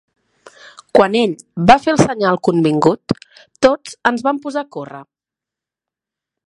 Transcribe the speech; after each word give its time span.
Quan 0.99 1.17
ell 1.19 1.35
va 1.71 1.75
fer 1.83 1.93
el 1.93 2.01
senyal 2.07 2.39
convingut, 2.47 3.15
tots 3.67 3.95
ens 4.13 4.27
vam 4.29 4.43
posar 4.47 4.65
a 4.65 4.69
córrer. 4.77 5.05